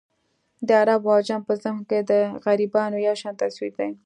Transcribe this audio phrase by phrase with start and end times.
[0.67, 2.11] د عرب او عجم په ذهن کې د
[2.43, 3.91] غربیانو یو شان تصویر دی.